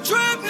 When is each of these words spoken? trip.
trip. 0.00 0.43